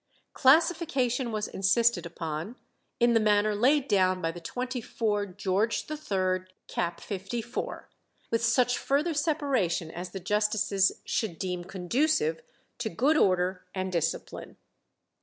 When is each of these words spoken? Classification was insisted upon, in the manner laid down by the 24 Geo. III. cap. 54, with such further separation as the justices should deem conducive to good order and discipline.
Classification 0.33 1.31
was 1.31 1.47
insisted 1.47 2.07
upon, 2.07 2.55
in 2.99 3.13
the 3.13 3.19
manner 3.19 3.53
laid 3.53 3.87
down 3.87 4.19
by 4.19 4.31
the 4.31 4.41
24 4.41 5.27
Geo. 5.27 5.61
III. 5.61 6.45
cap. 6.67 6.99
54, 6.99 7.87
with 8.31 8.43
such 8.43 8.79
further 8.79 9.13
separation 9.13 9.91
as 9.91 10.09
the 10.09 10.19
justices 10.19 10.93
should 11.05 11.37
deem 11.37 11.63
conducive 11.63 12.41
to 12.79 12.89
good 12.89 13.15
order 13.15 13.63
and 13.75 13.91
discipline. 13.91 14.57